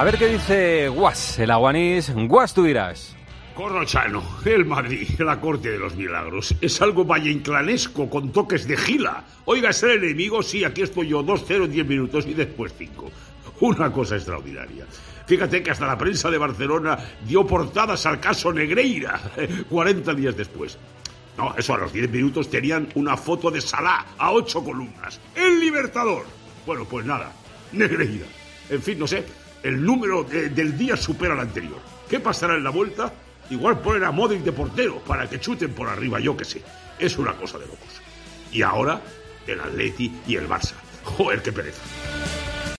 A 0.00 0.04
ver 0.04 0.16
qué 0.16 0.28
dice 0.28 0.88
Guas, 0.88 1.38
el 1.40 1.50
aguanís. 1.50 2.10
Guas, 2.26 2.54
tú 2.54 2.64
dirás. 2.64 3.14
Corrochano, 3.54 4.22
el 4.46 4.64
Madrid, 4.64 5.06
la 5.18 5.38
corte 5.38 5.72
de 5.72 5.78
los 5.78 5.94
milagros. 5.94 6.54
Es 6.58 6.80
algo 6.80 7.04
valleinclanesco 7.04 8.08
con 8.08 8.32
toques 8.32 8.66
de 8.66 8.78
gila. 8.78 9.22
Oiga, 9.44 9.68
es 9.68 9.82
el 9.82 10.02
enemigo, 10.02 10.42
sí, 10.42 10.64
aquí 10.64 10.80
estoy 10.80 11.08
yo, 11.08 11.22
2-0 11.22 11.66
en 11.66 11.72
10 11.72 11.86
minutos 11.86 12.26
y 12.26 12.32
después 12.32 12.72
5. 12.78 13.10
Una 13.60 13.92
cosa 13.92 14.16
extraordinaria. 14.16 14.86
Fíjate 15.26 15.62
que 15.62 15.70
hasta 15.70 15.86
la 15.86 15.98
prensa 15.98 16.30
de 16.30 16.38
Barcelona 16.38 16.96
dio 17.26 17.46
portadas 17.46 18.06
al 18.06 18.20
caso 18.20 18.54
Negreira 18.54 19.20
40 19.68 20.14
días 20.14 20.34
después. 20.34 20.78
No, 21.36 21.54
eso 21.58 21.74
a 21.74 21.78
los 21.78 21.92
10 21.92 22.10
minutos 22.10 22.48
tenían 22.48 22.88
una 22.94 23.18
foto 23.18 23.50
de 23.50 23.60
Salah 23.60 24.06
a 24.16 24.32
8 24.32 24.64
columnas. 24.64 25.20
¡El 25.34 25.60
Libertador! 25.60 26.24
Bueno, 26.64 26.86
pues 26.86 27.04
nada, 27.04 27.34
Negreira. 27.72 28.24
En 28.70 28.80
fin, 28.80 28.98
no 28.98 29.06
sé, 29.06 29.26
el 29.62 29.84
número 29.84 30.24
del 30.24 30.76
día 30.76 30.96
supera 30.96 31.34
al 31.34 31.40
anterior. 31.40 31.78
¿Qué 32.08 32.20
pasará 32.20 32.56
en 32.56 32.64
la 32.64 32.70
vuelta? 32.70 33.12
Igual 33.50 33.80
poner 33.80 34.04
a 34.04 34.10
Modric 34.10 34.42
de 34.42 34.52
portero 34.52 35.00
para 35.00 35.28
que 35.28 35.40
chuten 35.40 35.72
por 35.72 35.88
arriba, 35.88 36.20
yo 36.20 36.36
que 36.36 36.44
sé. 36.44 36.62
Es 36.98 37.18
una 37.18 37.34
cosa 37.34 37.58
de 37.58 37.66
locos. 37.66 38.00
Y 38.52 38.62
ahora, 38.62 39.00
el 39.46 39.60
Atleti 39.60 40.12
y 40.26 40.36
el 40.36 40.48
Barça. 40.48 40.74
Joder, 41.04 41.42
qué 41.42 41.52
pereza. 41.52 41.82